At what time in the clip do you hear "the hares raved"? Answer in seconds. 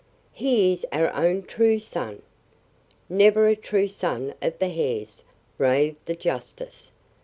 4.57-6.03